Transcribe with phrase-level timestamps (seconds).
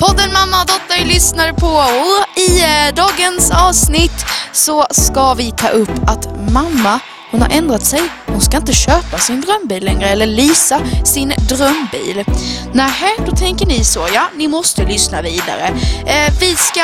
[0.00, 5.68] Podden Mamma och Dotter lyssnar på och i eh, dagens avsnitt så ska vi ta
[5.68, 8.00] upp att mamma hon har ändrat sig.
[8.26, 12.24] Hon ska inte köpa sin drömbil längre eller leasa sin drömbil.
[12.72, 14.06] Nähä, då tänker ni så.
[14.14, 15.66] Ja, ni måste lyssna vidare.
[16.06, 16.80] Eh, vi ska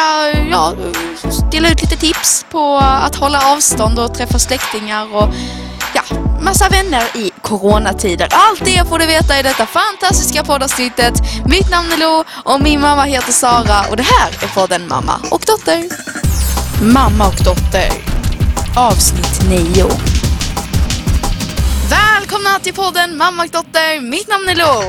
[0.51, 0.75] ja,
[1.51, 5.29] dela ut lite tips på att hålla avstånd och träffa släktingar och
[5.95, 6.03] ja,
[6.41, 8.29] massa vänner i coronatider.
[8.31, 11.15] Allt det får du veta i detta fantastiska poddavsnittet.
[11.45, 15.21] Mitt namn är Lo och min mamma heter Sara och det här är podden Mamma
[15.31, 15.85] och Dotter.
[16.83, 17.91] Mamma och Dotter.
[18.77, 19.85] Avsnitt 9.
[21.91, 24.01] Välkomna till podden Mamma och Dotter.
[24.01, 24.83] Mitt namn är Lo.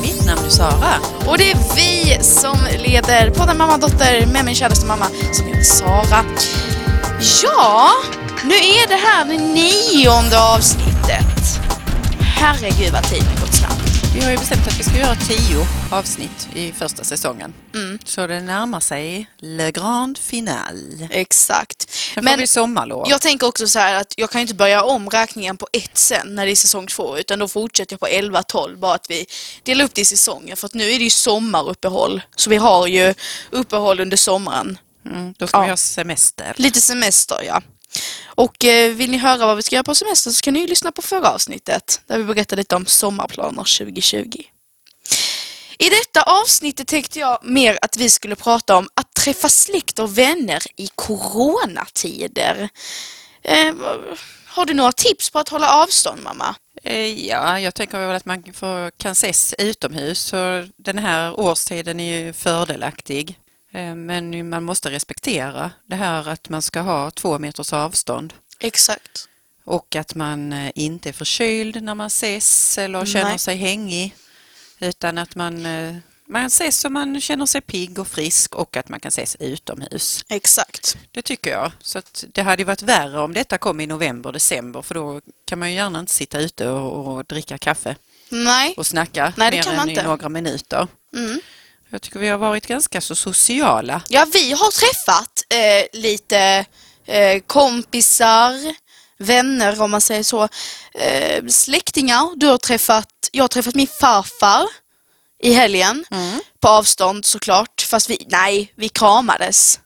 [0.00, 0.94] Mitt namn är Sara.
[1.26, 5.46] Och det är vi som leder podden Mamma och Dotter med min käraste mamma som
[5.46, 6.24] heter Sara.
[7.42, 7.90] Ja,
[8.44, 10.85] nu är det här det nionde avsnittet.
[12.38, 13.82] Herregud vad tiden gått snabbt.
[14.14, 17.54] Vi har ju bestämt att vi ska göra tio avsnitt i första säsongen.
[17.74, 17.98] Mm.
[18.04, 21.08] Så det närmar sig Le Grand Finale.
[21.10, 21.90] Exakt.
[21.90, 23.06] Sen får Men vi sommarlov.
[23.08, 25.98] jag tänker också så här att jag kan ju inte börja om räkningen på ett
[25.98, 29.26] sen när det är säsong två utan då fortsätter jag på 11-12 bara att vi
[29.62, 32.22] delar upp det i säsonger för att nu är det ju sommaruppehåll.
[32.36, 33.14] Så vi har ju
[33.50, 34.78] uppehåll under sommaren.
[35.06, 35.62] Mm, då ska Ja.
[35.62, 36.52] vi ha semester.
[36.56, 37.62] Lite semester, ja.
[38.36, 40.66] Och eh, vill ni höra vad vi ska göra på semestern så kan ni ju
[40.66, 44.42] lyssna på förra avsnittet där vi berättade lite om sommarplaner 2020.
[45.78, 50.18] I detta avsnittet tänkte jag mer att vi skulle prata om att träffa släkt och
[50.18, 52.68] vänner i coronatider.
[53.42, 53.74] Eh,
[54.46, 56.54] har du några tips på att hålla avstånd, mamma?
[56.82, 62.00] Eh, ja, jag tänker väl att man får, kan ses utomhus så den här årstiden
[62.00, 63.38] är ju fördelaktig.
[63.76, 69.28] Eh, Men man måste respektera det här att man ska ha två meters avstånd Exakt.
[69.64, 73.38] och att man eh, inte är förkyld när man ses eller känner Nej.
[73.38, 74.14] sig hängig
[74.78, 75.96] utan att man, eh,
[76.28, 80.24] man ses så man känner sig pigg och frisk och att man kan ses utomhus.
[80.28, 80.96] Exakt.
[81.10, 81.72] Det tycker jag.
[81.80, 82.02] Så
[82.32, 85.74] det hade varit värre om detta kom i november, december för då kan man ju
[85.76, 87.96] gärna inte sitta ute och, och dricka kaffe
[88.28, 88.74] Nej.
[88.76, 90.02] och snacka Nej, det mer kan än man i inte.
[90.02, 90.88] några minuter.
[91.16, 91.40] Mm.
[91.90, 94.02] Jag tycker vi har varit ganska så sociala.
[94.08, 96.64] Ja, vi har träffat eh, lite
[97.06, 98.74] eh, kompisar,
[99.18, 100.48] vänner om man säger så,
[100.94, 102.36] eh, släktingar.
[102.36, 104.66] Du har träffat, jag har träffat min farfar
[105.42, 106.40] i helgen, Mm.
[106.60, 109.80] på avstånd såklart, fast vi, nej, vi kramades.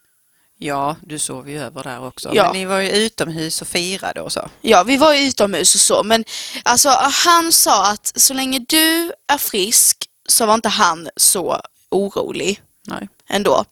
[0.59, 2.31] Ja, du sov ju över där också.
[2.35, 2.45] Ja.
[2.45, 4.51] Men ni var ju utomhus och firade och så.
[4.61, 6.25] Ja, vi var ju utomhus och så, men
[6.63, 6.89] alltså
[7.27, 9.97] han sa att så länge du är frisk
[10.29, 11.61] så var inte han så
[11.91, 13.09] orolig Nej.
[13.29, 13.65] ändå.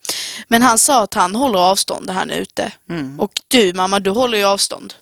[0.49, 2.73] Men han sa att han håller avstånd här ute.
[2.91, 3.21] Mm.
[3.21, 4.95] Och du mamma, du håller ju avstånd.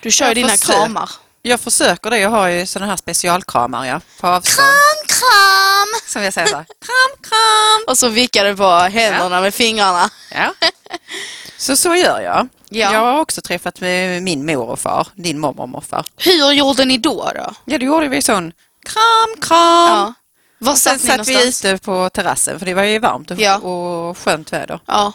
[0.00, 0.72] Du kör Jag dina försöker.
[0.72, 1.10] kramar.
[1.42, 2.18] Jag försöker det.
[2.18, 4.66] Jag har ju sådana här specialkramar ja, på avstånd.
[4.66, 6.00] Kram, kram!
[6.06, 7.84] Som jag säger så här, kram, kram.
[7.86, 10.10] Och så vickar du på händerna med fingrarna.
[10.34, 10.54] Ja.
[11.58, 12.48] Så så gör jag.
[12.68, 12.92] Ja.
[12.92, 13.80] Jag har också träffat
[14.20, 16.04] min mor och far, din mormor och morfar.
[16.16, 17.32] Hur gjorde ni då?
[17.34, 17.54] då?
[17.64, 18.52] Ja, då gjorde vi sån
[18.86, 19.88] kram, kram.
[19.88, 20.14] Ja.
[20.62, 21.64] Var Och sen satt satt vi någonstans?
[21.74, 23.58] ute på terrassen för det var ju varmt och, Ja.
[23.58, 24.80] och skönt väder.
[24.86, 25.12] Ja.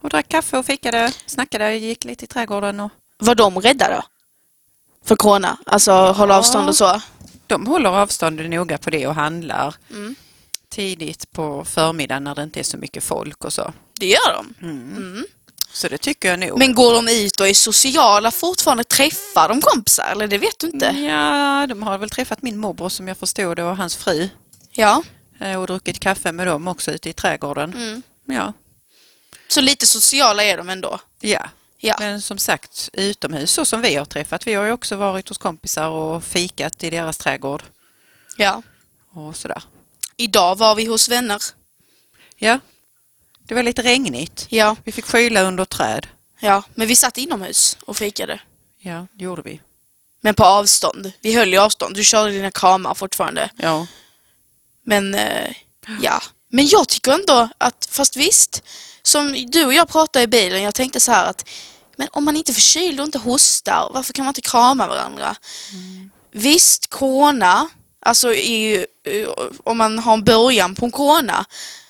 [0.00, 4.02] Och drack kaffe och fikade, snackade, gick lite i trädgården och Var de rädda då?
[5.04, 5.56] För corona?
[5.66, 7.00] Alltså hålla avstånd och så?
[7.46, 10.14] de håller avståndet noga på det och handlar Mm.
[10.68, 13.72] tidigt på förmiddagen när det inte är så mycket folk och så.
[14.00, 15.24] Det gör de.
[15.72, 16.58] Så det tycker jag nog.
[16.58, 18.84] Men går de ut och är sociala fortfarande?
[18.84, 20.04] Träffar de kompisar?
[20.12, 20.86] Eller det vet du inte?
[20.86, 24.28] Ja, de har väl träffat min morbror som jag förstod det och hans fru
[24.72, 25.02] Ja.
[25.40, 27.72] eh, och druckit kaffe med dem också ute i trädgården.
[27.74, 28.02] Mm.
[28.24, 28.52] Ja.
[29.48, 31.00] Så lite sociala är de ändå?
[31.20, 31.48] ja,
[31.78, 31.96] Ja.
[31.98, 34.46] men som sagt utomhus så som vi har träffat.
[34.46, 37.62] Vi har ju också varit hos kompisar och fikat i deras trädgård
[38.36, 38.62] ja.
[39.12, 39.62] och sådär.
[40.16, 41.42] Idag var vi hos vänner.
[42.36, 42.58] Ja,
[43.42, 44.46] det var lite regnigt.
[44.48, 44.76] Ja.
[44.84, 46.06] Vi fick skyla under träd.
[46.40, 46.62] Ja.
[46.74, 48.40] Men vi satt inomhus och fikade.
[48.78, 49.60] Ja, det gjorde vi.
[50.20, 51.12] Men på avstånd.
[51.20, 51.94] Vi höll ju avstånd.
[51.94, 53.50] Du körde dina kramar fortfarande.
[53.56, 53.86] Ja,
[54.90, 55.54] Men eh,
[56.00, 56.22] ja.
[56.48, 58.62] Men jag tycker ändå att, fast visst,
[59.02, 61.48] som du och jag pratade i bilen, jag tänkte så här att
[61.96, 65.36] men om man inte är förkyld och inte hostar, varför kan man inte krama varandra?
[66.32, 67.68] Visst, corona,
[68.00, 68.86] alltså i,
[69.64, 71.44] om man har en början på en corona,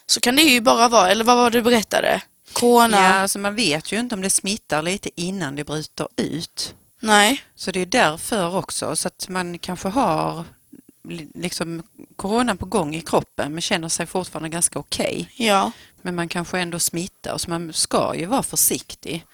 [0.07, 2.23] så kan det ju bara vara, eller vad var det du berättade?
[2.53, 2.97] Corona?
[2.97, 6.75] ja alltså man vet ju inte om det smittar lite innan det bryter ut.
[7.01, 7.45] Nej.
[7.57, 10.45] Så det är därför också så att man kanske har
[11.35, 11.83] liksom
[12.17, 15.33] coronan på gång i kroppen men känner sig fortfarande ganska okej.
[15.37, 15.73] Ja.
[16.03, 19.27] Men man kanske ändå smittar så man ska ju vara försiktig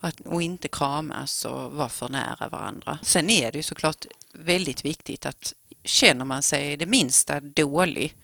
[0.00, 2.98] att, och inte kramas och vara för nära varandra.
[3.02, 5.54] Sen är det ju såklart väldigt viktigt att
[5.84, 8.16] känner man sig det minsta dålig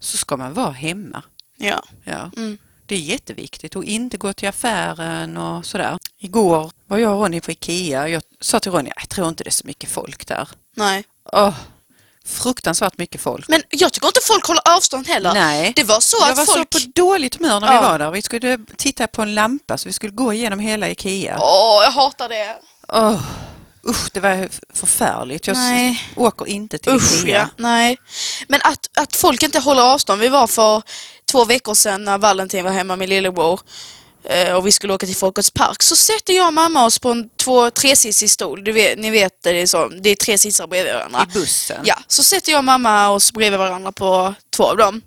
[0.00, 1.22] så ska man vara hemma.
[1.56, 1.84] Ja.
[2.04, 2.30] Ja.
[2.36, 2.58] Mm.
[2.86, 5.98] Det är jätteviktigt och inte gå till affären och sådär.
[6.18, 8.08] Igår var jag och Ronny på Ikea.
[8.08, 10.48] Jag sa till Ronny, jag tror inte det är så mycket folk där.
[10.76, 11.04] Nej.
[11.32, 11.54] Åh,
[12.26, 13.48] fruktansvärt mycket folk.
[13.48, 15.34] Men jag tycker inte folk håller avstånd heller.
[15.34, 15.72] Nej.
[15.76, 16.74] Det var så jag att var folk...
[16.74, 17.80] så på dåligt humör när Ja.
[17.80, 18.10] vi var där.
[18.10, 21.38] Vi skulle titta på en lampa så vi skulle gå igenom hela Ikea.
[21.40, 22.56] Åh, jag hatar det.
[22.88, 23.20] Åh,
[23.88, 25.46] usch, det var förfärligt.
[25.46, 26.02] Jag Nej.
[26.16, 27.38] åker inte till Usch Ikea.
[27.38, 27.96] ja, nej.
[28.48, 30.20] Men att, att folk inte håller avstånd.
[30.20, 30.82] Vi var för
[31.30, 33.60] två veckor sedan när Valentin var hemma med lillebror
[34.56, 37.28] och vi skulle åka till Folkets park så sätter jag och mamma oss på en
[37.36, 38.64] två, tresitsig stol.
[38.64, 41.26] Du vet, ni vet, det är, så, det är tre sitsar bredvid varandra.
[41.30, 41.80] I bussen.
[41.84, 45.02] Ja, så sätter jag och mamma oss bredvid varandra på två av dem.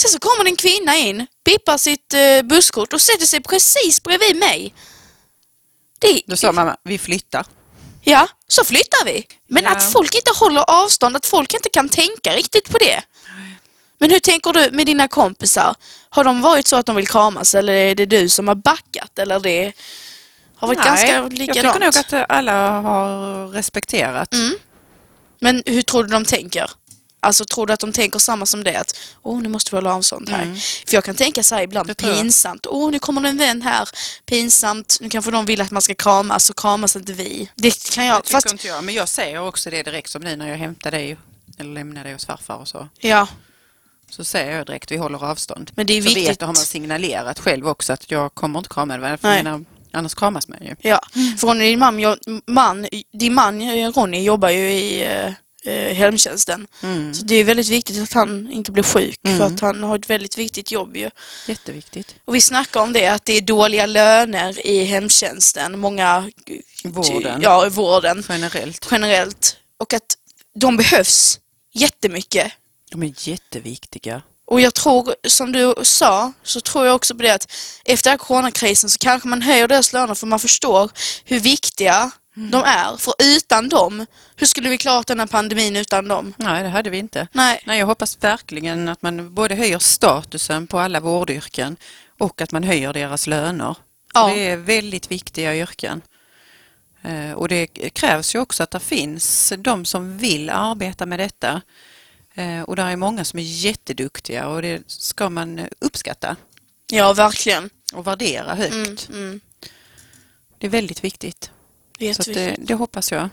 [0.00, 4.02] Sen så kommer det en kvinna in, bippar sitt eh, busskort och sätter sig precis
[4.02, 4.74] bredvid mig.
[5.98, 7.46] Det, Då sa mamma, vi flyttar.
[8.04, 9.24] Ja, så flyttar vi.
[9.48, 9.70] Men Ja.
[9.70, 13.02] att folk inte håller avstånd, att folk inte kan tänka riktigt på det.
[14.02, 15.74] Men hur tänker du med dina kompisar?
[16.08, 19.18] Har de varit så att de vill kramas eller är det du som har backat?
[19.18, 19.72] Eller det
[20.56, 21.74] har varit ganska jag likadant?
[21.74, 24.34] tycker nog att alla har respekterat.
[24.34, 24.54] Mm.
[25.40, 26.70] Men hur tror du de tänker?
[27.20, 28.76] Alltså tror du att de tänker samma som det?
[28.76, 30.42] Att åh, nu måste vi hålla avstånd här.
[30.42, 30.56] Mm.
[30.86, 31.96] För jag kan tänka så här ibland, jag.
[31.96, 32.66] pinsamt.
[32.66, 33.88] Åh, nu kommer det en vän här.
[34.26, 34.98] Pinsamt.
[35.00, 37.50] Nu kanske de vill att man ska kramas och kramas inte vi.
[37.54, 38.18] Det kan jag.
[38.18, 40.56] Det tycker Fast, inte jag, men jag säger också det direkt som nu när jag
[40.56, 41.16] hämtar dig
[41.58, 42.88] eller lämnar dig hos farfar och så.
[43.00, 43.28] ja.
[44.12, 45.70] Så säger jag direkt, vi håller avstånd.
[45.74, 46.28] Men det är så viktigt.
[46.28, 49.18] vet, då har man signalerat själv också att jag kommer inte krama dig.
[49.18, 50.74] För annars kramas man ju.
[50.80, 51.00] Ja,
[51.38, 53.60] för Ronny, din, mam, jag, man, din man
[53.92, 55.32] Ronny jobbar ju i eh,
[55.72, 56.66] eh, hemtjänsten.
[56.82, 57.14] Mm.
[57.14, 59.54] Så det är väldigt viktigt att han inte blir sjuk för Mm.
[59.54, 61.10] att han har ett väldigt viktigt jobb ju.
[61.48, 62.14] Jätteviktigt.
[62.24, 65.78] Och vi snackar om det, att det är dåliga löner i hemtjänsten.
[65.78, 66.30] Många...
[66.84, 67.40] Vården.
[67.42, 68.88] Ja, i vården Generellt.
[68.90, 69.56] generellt.
[69.78, 70.16] Och att
[70.54, 71.38] de behövs
[71.72, 72.52] jättemycket.
[72.92, 74.22] De är jätteviktiga.
[74.46, 77.52] Och jag tror, som du sa, så tror jag också på det att
[77.84, 80.90] efter coronakrisen så kanske man höjer deras löner för man förstår
[81.24, 82.96] hur viktiga de är.
[82.96, 84.06] För utan dem,
[84.36, 86.34] hur skulle vi klara den här pandemin utan dem?
[86.36, 87.28] Nej, det hade vi inte.
[87.32, 91.76] Nej, Nej, jag hoppas verkligen att man både höjer statusen på alla vårdyrken
[92.18, 93.76] och att man höjer deras löner.
[94.14, 94.28] Ja.
[94.34, 96.02] Det är väldigt viktiga yrken.
[97.02, 101.62] Eh, Och det krävs ju också att det finns de som vill arbeta med detta.
[102.34, 106.36] Eh, Och där är många som är jätteduktiga och det ska man uppskatta
[106.86, 107.70] ja verkligen.
[107.92, 108.72] och värdera högt.
[108.74, 109.40] Mm, mm.
[110.58, 111.50] Det är väldigt viktigt.
[111.98, 112.66] Det Så att jätteviktigt.
[112.66, 113.28] det, det hoppas jag.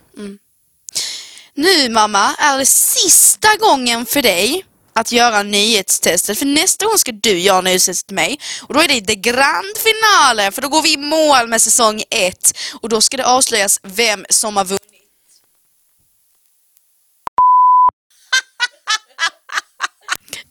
[1.54, 6.40] Nu mamma, är det sista gången för dig att göra nyhetstestet.
[6.40, 8.40] För nästa gång ska du göra nyhetstestet till mig.
[8.62, 12.04] Och då är det the grand finale, för då går vi i mål med säsong
[12.10, 12.58] ett.
[12.82, 14.84] Och då ska det avslöjas vem som har vunnit.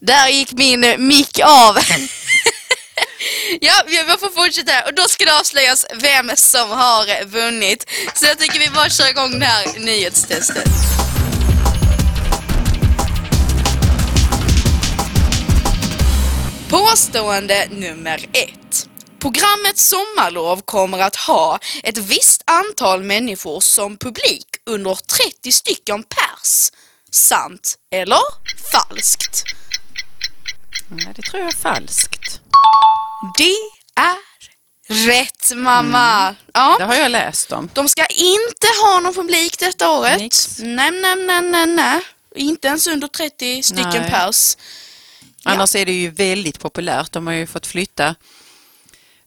[0.09, 1.79] Där gick min eh, mick av.
[3.61, 7.91] Ja, vi vi får fortsätta och då ska det avslöjas vem som har vunnit.
[8.15, 10.69] Så jag tycker vi bara kör igång det här nyhetstestet.
[16.69, 18.89] Påstående nummer ett.
[19.19, 26.71] Programmet Sommarlov kommer att ha ett visst antal människor som publik under 30 stycken pers.
[27.11, 28.23] Sant eller
[28.73, 29.58] falskt?
[30.91, 32.41] Nej, det tror jag är falskt.
[33.39, 33.55] Det
[34.01, 34.17] är
[35.07, 36.35] rätt mamma.
[36.55, 36.77] Ja.
[36.79, 37.71] Det har jag läst om.
[37.73, 40.19] De ska inte ha någon publik detta året.
[40.19, 40.59] Nix.
[40.59, 42.01] Nej, nej, nej, nej, nej.
[42.35, 44.11] Inte ens under 30 stycken Nej.
[44.11, 44.57] pers.
[45.45, 45.51] Ja.
[45.51, 47.13] Annars är det ju väldigt populärt.
[47.13, 48.15] De har ju fått flytta.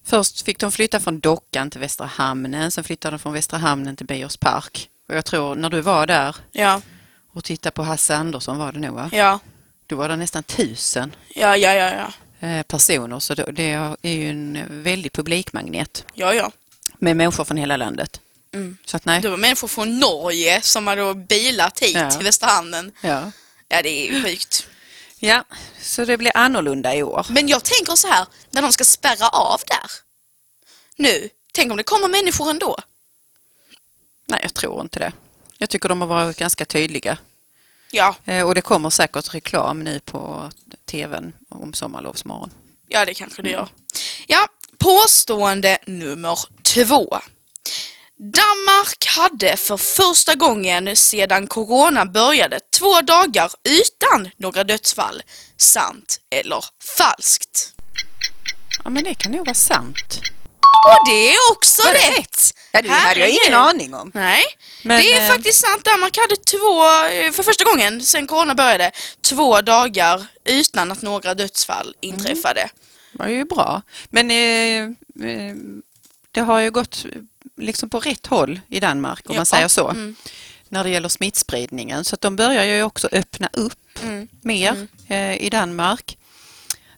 [0.05, 2.71] Först fick de flytta från Dockan till Västra Hamnen.
[2.71, 4.89] Sen flyttade de från Västra Hamnen till Beiers Park.
[5.09, 6.81] Och jag tror när du var där Ja,
[7.33, 9.09] och tittade på Hasse Andersson var det nog va?
[9.11, 9.39] ja,
[9.91, 11.91] Då var det nästan tusen ja, ja, ja,
[12.41, 13.19] ja, eh, personer.
[13.19, 13.71] Så det,
[14.01, 16.51] är ju en väldig publikmagnet ja, ja.
[16.97, 18.21] med människor från hela landet.
[18.53, 18.77] Mm.
[18.85, 19.21] Så att nej.
[19.21, 22.11] Det var människor från Norge som hade bilat hit Ja.
[22.11, 22.91] till Västra Hamnen.
[23.01, 23.31] Ja.
[23.67, 24.67] Ja, det är ju sjukt.
[25.19, 25.43] ja,
[25.81, 27.25] så det blir annorlunda i år.
[27.29, 29.91] Men jag tänker så här, när de ska spärra av där.
[30.95, 32.77] Nu, tänk om det kommer människor ändå.
[34.27, 35.11] Nej, jag tror inte det.
[35.57, 37.17] Jag tycker de har varit ganska tydliga.
[37.91, 40.49] Ja, Eh, Och det kommer säkert reklam nu på
[40.91, 42.51] tvn om sommarlovsmorgon.
[42.87, 43.67] ja det kanske det gör.
[44.27, 47.19] Ja, påstående nummer två.
[48.17, 55.21] Danmark hade för första gången sedan corona började två dagar utan några dödsfall.
[55.57, 56.65] Sant eller
[56.97, 57.73] falskt?
[58.83, 60.19] Ja, men det kan nog vara sant.
[60.87, 62.53] Och det är också det rätt!
[62.71, 64.11] Ja, det hade jag ingen aning om.
[64.13, 64.43] Nej,
[64.83, 65.85] Men, det är eh, faktiskt sant.
[65.85, 71.33] Danmark hade två, eh, för första gången sen corona började, två dagar utan att några
[71.33, 72.69] dödsfall inträffade.
[73.11, 73.81] Det var ju bra.
[74.09, 74.83] Men eh,
[75.29, 75.55] eh,
[76.31, 77.11] det har ju gått eh,
[77.63, 79.39] liksom på rätt håll i Danmark om Ja.
[79.39, 79.87] man säger så.
[79.89, 80.15] Mm.
[80.69, 82.05] När det gäller smittspridningen.
[82.05, 83.73] Så att de börjar ju också öppna upp
[84.03, 84.27] Mm.
[84.41, 86.17] mer eh, i Danmark.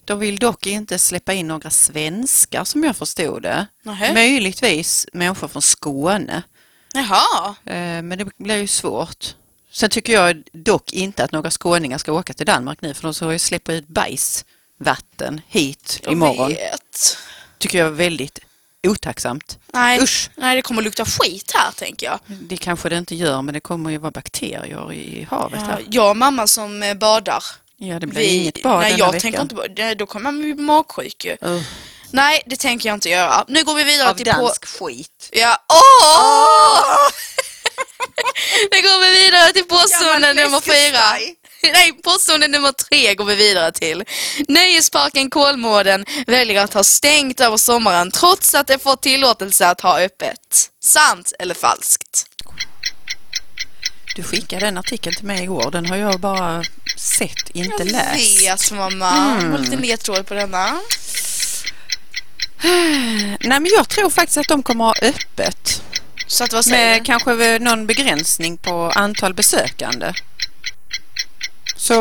[0.06, 3.68] De vill dock inte släppa in några svenskar som jag förstod det.
[3.84, 4.14] Nähä.
[4.14, 6.44] Möjligtvis människor från Skåne.
[6.94, 9.36] Jaha, Eh, Men det blir ju svårt.
[9.72, 13.14] Sen tycker jag dock inte att några skåningar ska åka till Danmark nu för de
[13.14, 16.48] ska ju släppa ut bajsvatten hit jag imorgon.
[16.50, 17.18] vet.
[17.58, 18.40] tycker jag är väldigt
[18.88, 19.60] otacksamt.
[19.74, 20.30] Nej, Usch.
[20.36, 22.20] nej, det kommer lukta skit här tänker jag.
[22.28, 25.84] Det kanske det inte gör men det kommer ju vara bakterier i havet Ja, här.
[25.92, 27.44] jag och mamma som eh, badar.
[27.78, 29.56] Ja, det blir Vi- inget bad nej, jag tänker inte.
[29.78, 31.38] Nej, Då kommer man bli magsjuk ju.
[31.42, 31.64] Ugh,
[32.12, 33.46] Nej, det tänker jag inte göra.
[33.48, 34.32] Nu går vi vidare av till på...
[34.32, 35.30] dansk skit.
[35.32, 37.10] Ja, åh!
[38.72, 41.34] nu går vi vidare till påstående nummer fyra.
[41.74, 44.04] Nej, påstående nummer tre går vi vidare till.
[44.48, 50.00] Nöjesparken Kolmården väljer att ha stängt över sommaren trots att de fått tillåtelse att ha
[50.00, 50.70] öppet.
[50.84, 52.26] Sant eller falskt?
[54.16, 55.72] Du skickade den artikeln till mig igår.
[55.72, 56.64] Den har jag bara
[56.98, 58.42] sett, inte läst.
[58.42, 59.12] Jag vet mamma.
[59.12, 59.52] Mm.
[59.52, 60.72] Var lite ledtråd på denna.
[63.40, 65.82] Nej, men jag tror faktiskt att de kommer att ha öppet.
[66.28, 67.06] Så att vad säger Med du?
[67.06, 70.14] kanske någon begränsning på antal besökande.
[71.76, 71.94] Så,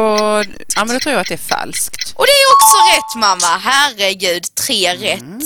[0.77, 2.13] ja men då tror jag att det är falskt.
[2.15, 3.59] Och det är också rätt mamma.
[3.59, 5.41] Herregud, tre Mm.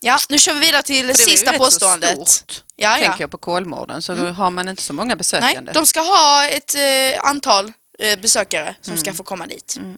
[0.00, 2.28] Ja, nu kör vi vidare till För det var ju sista påståendet.
[2.28, 3.06] stort, Ja, ja.
[3.06, 5.72] Tänker jag på Kolmården så då har man inte så många Nej, besökande.
[5.72, 9.04] de ska ha ett eh, antal eh, besökare som Mm.
[9.04, 9.76] ska få komma dit.
[9.76, 9.96] Mm.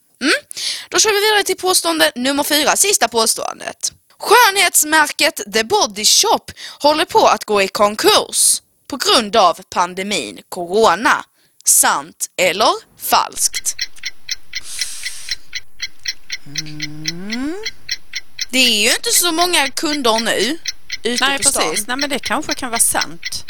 [0.88, 3.92] Då kör vi vidare till påstående nummer fyra, sista påståendet.
[4.18, 6.40] Skönhetsmärket The Body Shop
[6.80, 11.24] håller på att gå i konkurs på grund av pandemin Corona.
[11.64, 12.68] Sant eller
[12.98, 13.74] falskt?
[18.52, 20.58] Det är ju inte så många kunder nu
[21.02, 21.62] ute Nej på stan.
[21.62, 23.44] precis, nej men det kanske kan vara sant.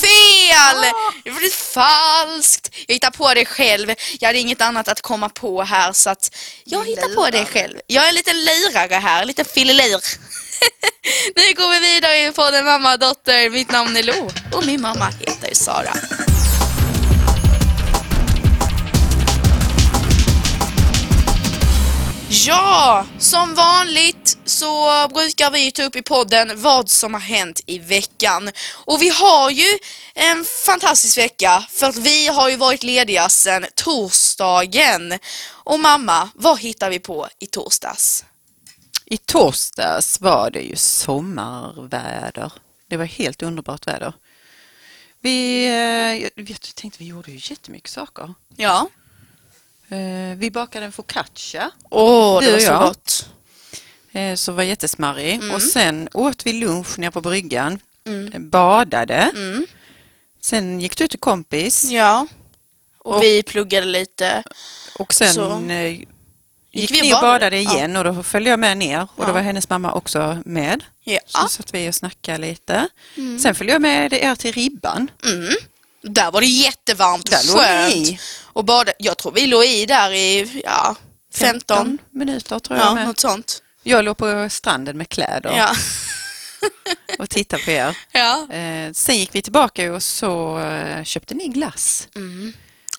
[0.00, 0.92] Fel!
[1.24, 2.74] Det var falskt.
[2.86, 3.94] Jag hittar på det själv.
[4.20, 7.78] Jag hade inget annat att komma på här så att jag hittar på det själv.
[7.86, 10.00] Jag är en liten lirare här, en liten fillelir.
[11.36, 13.50] nu går vi vidare på den mamma och dotter.
[13.50, 15.94] Mitt namn är Lo och min mamma heter Sara.
[22.32, 27.78] Ja, som vanligt så brukar vi ta upp i podden vad som har hänt i
[27.78, 28.50] veckan.
[28.84, 29.78] Och vi har ju
[30.14, 35.18] en fantastisk vecka för att vi har ju varit lediga sedan torsdagen.
[35.48, 38.24] Och mamma, vad hittar vi på i torsdags?
[39.04, 42.52] I torsdags var det ju sommarväder.
[42.88, 44.12] Det var helt underbart väder.
[45.20, 48.34] Vi, eh, jag vet- tänkte vi gjorde ju jättemycket saker.
[48.56, 48.88] Ja.
[49.90, 52.82] Eh, Vi bakade en focaccia Åh, Du det var så jag.
[52.82, 53.26] gott.
[54.12, 55.50] eh, som var jättesmarrig Mm.
[55.54, 57.78] och sen åt vi lunch nere på bryggan,
[58.34, 59.66] eh, badade, Mm.
[60.42, 62.26] sen gick du till kompis Ja.
[62.98, 64.42] Och, Och- vi pluggade lite.
[64.98, 65.60] och sen Så.
[65.70, 66.00] eh,
[66.72, 67.56] gick vi och ner och badade?
[67.58, 69.26] igen och då följde jag med ner och Ja.
[69.26, 70.84] då var hennes mamma också med.
[71.04, 71.20] Ja.
[71.26, 72.88] Så satt vi och snackade lite.
[73.42, 75.10] Sen följde jag med er till Ribban.
[75.24, 75.54] Mm.
[76.02, 78.20] Där var det jättevarmt och skönt.
[78.52, 78.92] Och bada.
[78.98, 80.96] Jag tror vi låg i där i ja,
[81.34, 81.98] 15.
[82.12, 83.06] minuter tror jag Ja, med.
[83.06, 83.62] något sånt.
[83.82, 85.74] Jag låg på stranden med kläder Ja.
[87.18, 87.96] och tittade på er.
[88.12, 88.46] ja.
[88.54, 92.08] Eh, sen gick vi tillbaka och så eh, köpte ni glass.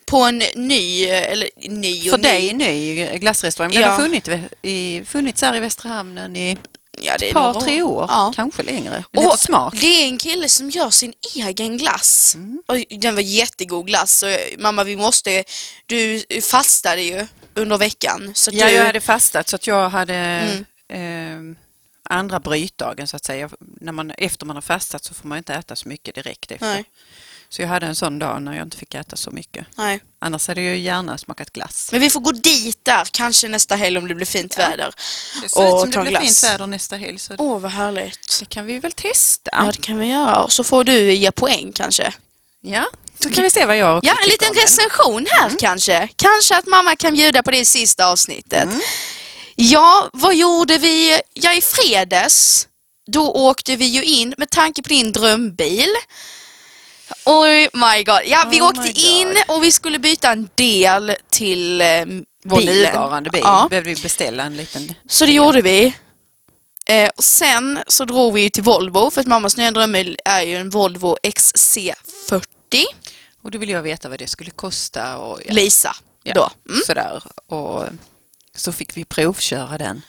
[0.05, 2.23] På en ny, eller ny och För ny.
[2.23, 3.71] dig ny glassrestaurang.
[3.71, 3.87] Den Ja.
[3.89, 4.29] har funnits,
[4.61, 6.57] i, funnits här i Västra Hamnen i
[6.97, 8.05] Ja, det är ett par, tre år.
[8.09, 8.33] Ja.
[8.35, 9.03] Kanske längre.
[9.15, 9.73] Och smak.
[9.81, 12.35] det är en kille som gör sin egen glass.
[12.35, 12.61] Mm.
[12.67, 14.23] Och den var jättegod glass.
[14.23, 14.29] Och,
[14.59, 15.43] mamma, vi måste...
[15.85, 18.31] Du fastade ju under veckan.
[18.35, 20.15] Så Ja, du, jag hade fastat så att jag hade
[20.89, 21.51] Mm.
[21.51, 21.57] eh,
[22.03, 23.49] andra brytdagen så att säga.
[23.59, 26.67] När man, efter man har fastat så får man inte äta så mycket direkt efter.
[26.67, 26.85] Nej.
[27.53, 29.65] Så jag hade en sån dag när jag inte fick äta så mycket.
[29.75, 29.99] Nej.
[30.21, 31.89] Annars hade jag gärna smakat glass.
[31.91, 34.93] Men vi får gå dit där, kanske nästa helg om det blir fint väder.
[35.41, 36.23] Det ser ut Och som det blir glass.
[36.23, 38.39] fint väder nästa helg Åh, vad härligt.
[38.39, 39.51] det kan vi väl testa.
[39.53, 40.43] Ja, det kan vi göra.
[40.43, 42.13] Och så får du ge poäng kanske.
[42.61, 42.85] Ja,
[43.23, 45.57] så kan vi se vad jag Ja, en liten recension här Mm.
[45.57, 46.09] kanske.
[46.15, 48.69] Kanske att mamma kan bjuda på det i sista avsnittet.
[49.55, 51.21] Ja, vad gjorde vi?
[51.33, 52.67] Ja, i fredags,
[53.11, 55.89] då åkte vi ju in med tanke på din drömbil.
[57.31, 58.21] Oh my god.
[58.25, 61.87] Ja, vi Oh åkte in och vi skulle byta en del till eh,
[62.43, 62.75] Vår bilen.
[62.75, 64.93] nuvarande bil Ja, behövde vi beställa en liten...
[65.09, 65.95] så det gjorde vi.
[66.85, 70.55] Eh, och sen så drog vi till Volvo för att mammas nya drömbil är ju
[70.55, 72.43] en Volvo XC40.
[73.41, 76.49] Och då ville jag veta vad det skulle kosta och ja, Lisa ja, då.
[76.69, 76.81] Mm.
[76.85, 77.23] sådär.
[77.47, 77.85] Och
[78.55, 80.01] så fick vi provköra den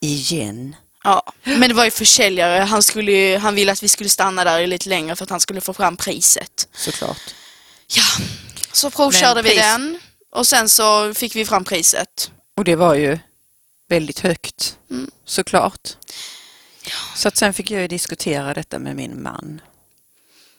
[0.00, 0.76] igen.
[1.04, 1.32] Ja.
[1.44, 2.60] Men det var ju försäljare.
[2.62, 5.40] Han, skulle ju, han ville att vi skulle stanna där lite längre för att han
[5.40, 6.68] skulle få fram priset.
[6.72, 7.34] Såklart.
[7.86, 8.02] Ja,
[8.72, 9.98] så provkörde Men vi pris- den
[10.32, 12.30] och sen så fick vi fram priset.
[12.56, 13.18] Och det var ju
[13.88, 15.10] väldigt högt, Mm.
[15.26, 15.88] såklart.
[17.16, 19.60] Så att sen fick jag ju diskutera detta med min man.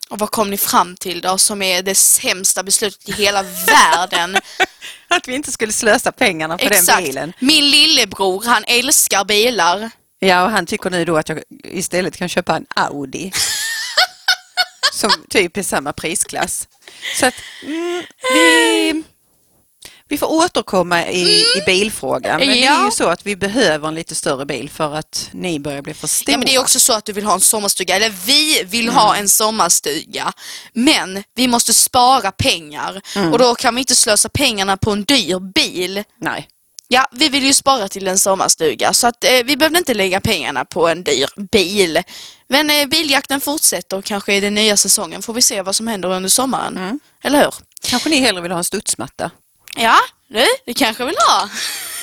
[0.10, 4.38] Och vad kom ni fram till då som är det sämsta beslutet i hela världen?
[5.08, 7.04] Att vi inte skulle slösa pengarna på den Exakt.
[7.04, 7.34] bilen.
[7.40, 9.90] Min lillebror, han älskar bilar.
[10.24, 13.32] Ja, och han tycker nu då att jag istället kan köpa en Audi.
[14.94, 16.68] som typ är samma prisklass.
[17.20, 19.04] Så att mm, vi,
[20.08, 22.40] vi får återkomma i, i bilfrågan.
[22.40, 25.60] Men det är ju så att vi behöver en lite större bil för att ni
[25.60, 26.32] börjar bli för stora.
[26.34, 28.90] Ja, men det är också så att du vill ha en sommarstuga, eller vi vill
[28.90, 30.34] ha en sommarstuga.
[30.74, 33.02] Men vi måste spara pengar
[33.32, 36.04] och då kan vi inte slösa pengarna på en dyr bil.
[36.22, 36.48] Nej.
[36.94, 40.22] Ja, vi vill ju spara till en sommarstuga så att eh, vi behövde inte lägga
[40.22, 42.04] pengarna på en dyr bil.
[42.48, 45.88] Men eh, biljakten fortsätter och kanske i den nya säsongen får vi se vad som
[45.88, 47.00] händer under sommaren.
[47.24, 47.54] Eller hur?
[47.84, 49.32] Kanske ni hellre vill ha en studsmatta
[49.76, 49.96] Ja,
[50.28, 51.50] du, det kanske vill ha.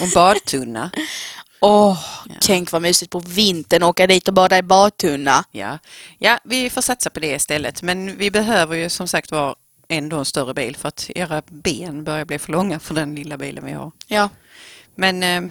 [0.00, 0.90] och en badtunna.
[1.60, 1.98] Åh,
[2.40, 5.44] tänk vad mysigt på vintern åka dit och bada i badtunna.
[5.52, 5.78] Ja.
[6.18, 7.82] ja, vi får satsa på det istället.
[7.82, 9.56] Men vi behöver ju som sagt var
[9.88, 13.36] ändå en större bil för att era ben börjar bli för långa för den lilla
[13.36, 13.92] bilen vi har.
[14.06, 14.28] Ja.
[14.98, 15.42] Men eh,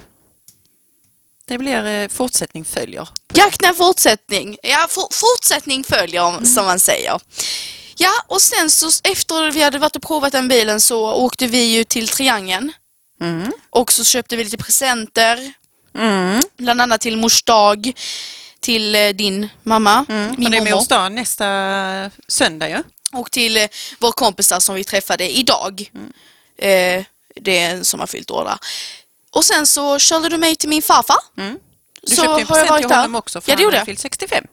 [1.48, 3.10] det blir eh, fortsättning följer.
[3.34, 4.58] Jakten fortsättning.
[4.64, 7.20] Ja, for, fortsättning följer som man säger.
[7.98, 11.64] Ja, och sen så efter vi hade varit och provat den bilen så åkte vi
[11.64, 12.74] ju till Triangeln.
[13.22, 13.52] Mm.
[13.70, 15.54] Och så köpte vi lite presenter.
[15.98, 16.42] Mm.
[16.58, 17.92] Bland annat till mors dag.
[18.60, 20.36] Till eh, din mamma, Mm.
[20.38, 21.46] min och det är mors dag nästa
[22.28, 22.84] söndag ju.
[23.14, 23.68] Och till eh,
[24.00, 25.92] vår kompisar som vi träffade idag.
[26.58, 27.04] Eh,
[27.42, 28.58] det är en som har fyllt år där.
[29.32, 31.18] Och sen så körde du mig till min farfar.
[31.38, 31.60] Mm.
[32.02, 32.96] Du Så köpte en present till där.
[32.96, 33.86] honom också för Ja, det han jag.
[33.86, 34.44] fyllt 65.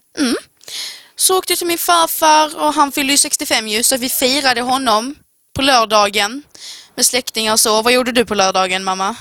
[1.17, 4.61] Så åkte jag till min farfar och han fyllde ju 65 ju så vi firade
[4.61, 5.15] honom
[5.57, 6.43] på lördagen
[6.95, 7.83] med släktingar och så.
[7.83, 9.17] Vad gjorde du på lördagen mamma?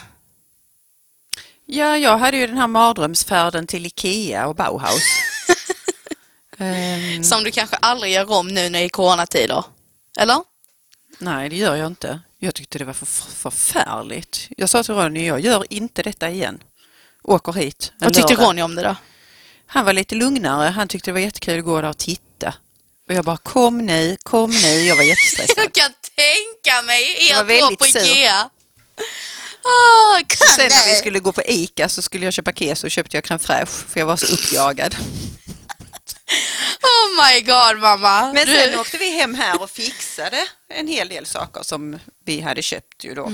[1.65, 5.01] Ja, jag hade ju den här mardrömsfärden till Ikea och Bauhaus.
[6.57, 9.63] Ehm, Som du kanske aldrig gör om nu när det är coronatider.
[10.19, 10.37] Eller?
[11.19, 12.19] Nej, det gör jag inte.
[12.39, 14.47] Jag tyckte det var för, för, förfärligt.
[14.57, 16.63] Jag sa till Ronny, jag gör inte detta igen.
[17.23, 17.93] Åker hit.
[17.99, 18.35] Vad tyckte.
[18.35, 18.95] Ronny om det då?
[19.67, 20.69] Han var lite lugnare.
[20.69, 22.53] Han tyckte det var jättekul att gå där och titta.
[23.09, 24.67] Och jag bara, kom nu, kom nu.
[24.67, 25.57] Jag var jättestressad.
[25.63, 27.85] Jag kan tänka mig er två på.
[27.85, 28.49] Ikea.
[30.27, 33.17] Kan Sen när vi skulle gå på ICA så skulle jag köpa keso och köpte
[33.17, 34.95] jag crème fraîche för jag var så uppjagad.
[36.83, 38.33] Oh my god mamma.
[38.33, 40.37] Men Du- sen åkte vi hem här och fixade
[40.69, 43.31] en hel del saker som vi hade köpt ju då.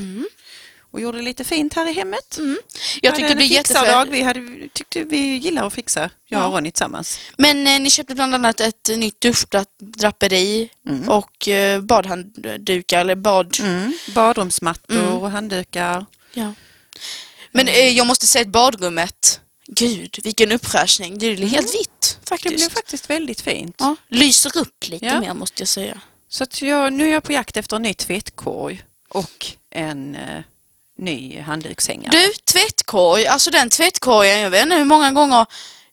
[0.91, 2.37] Och gjorde lite fint här i hemmet.
[2.37, 2.57] Mm.
[3.01, 4.09] Jag tyckte det blev jättefint.
[4.09, 4.41] Vi hade,
[4.73, 6.45] tyckte vi gillar att fixa, jag Ja.
[6.47, 7.19] och Ronny tillsammans.
[7.37, 11.09] Men eh, ni köpte bland annat ett nytt duschdraperi Mm.
[11.09, 13.57] och eh, badhanddukar eller bad...
[13.59, 13.93] Mm.
[14.15, 15.13] Badrumsmattor Mm.
[15.17, 16.05] och handdukar.
[16.33, 16.53] Ja.
[17.51, 19.41] Men eh, jag måste säga att badrummet,
[19.75, 21.17] gud vilken uppfräschning.
[21.17, 22.55] Det är helt vitt Det faktiskt.
[22.55, 23.75] blev faktiskt väldigt fint.
[23.79, 25.19] ja, lyser upp lite Ja.
[25.19, 26.01] mer måste jag säga.
[26.29, 30.41] Så jag, nu är jag på jakt efter en ny tvättkorg och en eh,
[30.97, 32.11] ny handdukshängare.
[32.11, 35.45] Du, tvättkorg, alltså den tvättkorgen, jag vet inte hur många gånger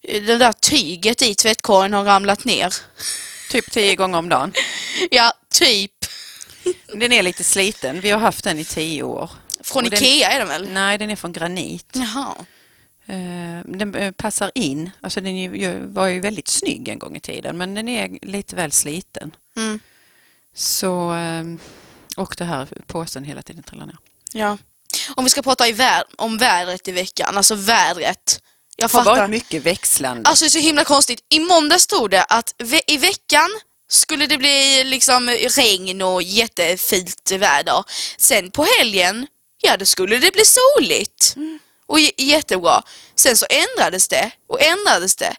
[0.03, 2.75] eh, det där tyget i tvättkorgen har ramlat ner.
[3.51, 4.53] Typ tio gånger om dagen.
[5.11, 5.93] Ja, typ.
[6.95, 8.01] Den är lite sliten.
[8.01, 9.31] Vi har haft den i tio år.
[9.61, 10.69] Från Och den- Ikea är den väl?
[10.69, 11.87] Nej, den är från granit.
[11.93, 12.35] Jaha.
[13.07, 14.91] Eh, Den eh, passar in.
[15.01, 18.73] Alltså den var ju väldigt snygg en gång i tiden men den är lite väl
[18.73, 19.35] sliten.
[19.57, 19.81] Mm.
[20.55, 21.45] Så, eh,
[22.17, 23.97] och det här påsen hela tiden trillar ner.
[24.33, 24.59] Ja.
[25.15, 28.41] Om vi ska prata i vär- om vädret i veckan, alltså vädret.
[28.77, 29.21] Jag Det har fattar.
[29.21, 30.29] varit mycket växlande.
[30.29, 31.21] Alltså det är så himla konstigt.
[31.29, 33.49] I måndag stod det att ve- i veckan
[33.89, 37.85] skulle det bli liksom regn och jättefint väder.
[38.19, 39.27] Sen på helgen,
[39.63, 41.37] ja då skulle det bli soligt.
[41.89, 42.83] Och jättebra.
[43.15, 45.35] Sen så ändrades det och ändrades det.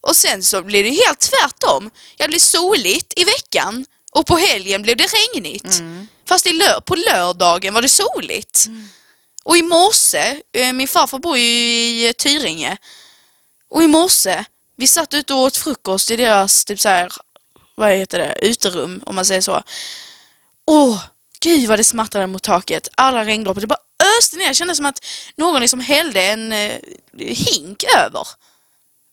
[0.00, 1.90] Och sen så blev det helt tvärtom.
[2.16, 5.80] Ja, det blev soligt i veckan och på helgen blev det regnigt.
[6.28, 8.66] Fast i lö- på lördagen var det soligt.
[9.44, 12.76] Och i morse, eh, min farfar bor ju i eh, Tyringe.
[13.70, 14.44] Och i morse,
[14.76, 17.12] vi satt ute och åt frukost i deras, typ så här,
[17.74, 19.62] vad heter det, uterum om man säger så.
[20.66, 21.04] Åh,
[21.40, 22.88] gud vad det smattrade mot taket.
[22.94, 23.78] Alla regndroppar, det bara
[24.22, 24.48] öste ner.
[24.48, 25.04] Det kändes som att
[25.36, 26.72] någon liksom hällde en eh,
[27.18, 28.26] hink över.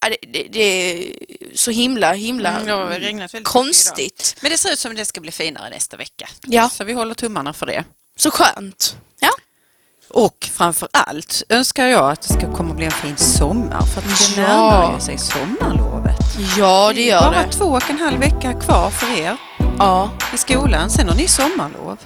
[0.01, 1.13] ja, det, det, det är
[1.55, 3.45] så himla, himla Mm, det har regnat väldigt mycket idag.
[3.45, 4.35] konstigt.
[4.41, 6.29] Men det ser ut som det ska bli finare nästa vecka.
[6.45, 6.69] Ja.
[6.69, 7.83] Så vi håller tummarna för det.
[8.17, 8.95] Så skönt.
[9.19, 9.29] Ja.
[10.09, 14.01] Och framför allt önskar jag att det ska komma att bli en fin sommar för
[14.01, 14.47] att det Ja.
[14.47, 16.17] närmar sig sommarlovet.
[16.57, 17.51] Ja, det gör Bara det.
[17.51, 19.37] två och en halv vecka kvar för er
[19.79, 20.11] Ja.
[20.33, 20.89] i skolan.
[20.89, 21.97] Sen har ni sommarlov.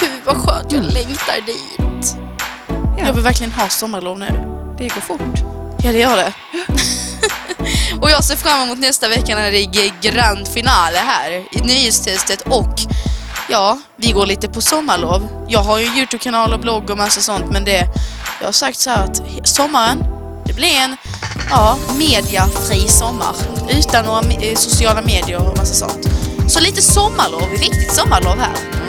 [0.00, 2.27] Gud vad skönt, jag längtar dit.
[2.98, 3.06] Ja.
[3.06, 4.26] Jag vill verkligen ha sommarlov nu.
[4.78, 5.38] Det går fort.
[5.82, 6.32] Ja, det gör det.
[8.00, 12.42] och jag ser fram emot nästa vecka när det är grand finale här i nyhetstestet
[12.42, 12.74] och
[13.48, 15.28] ja, vi går lite på sommarlov.
[15.48, 17.88] Jag har ju en Youtube-kanal och blogg och massa sånt men det,
[18.40, 20.04] jag har sagt så här att sommaren,
[20.46, 20.96] det blir en
[21.50, 23.34] ja, mediafri sommar
[23.70, 26.08] utan några eh, sociala medier och massa sånt.
[26.48, 28.87] Så lite sommarlov, riktigt sommarlov här.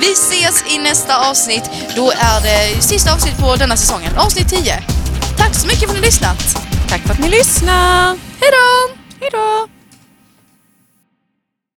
[0.00, 1.70] Vi ses i nästa avsnitt.
[1.96, 4.82] Då är det sista avsnitt på denna säsongen, avsnitt 10.
[5.38, 6.38] Tack så mycket för att ni har lyssnat.
[6.88, 8.06] Tack för att ni lyssnar.
[8.40, 8.94] Hej då!
[9.20, 9.77] Hej då!